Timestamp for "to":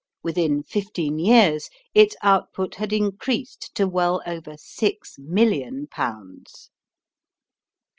3.75-3.87